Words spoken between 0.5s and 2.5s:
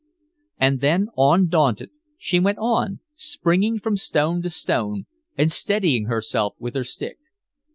And then, undaunted, she